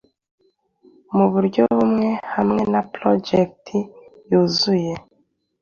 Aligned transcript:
muburyo 1.15 1.61
bumwe 1.77 2.09
hamwe 2.33 2.61
na 2.71 2.81
Projet 2.93 3.63
yuzuye 4.29 4.93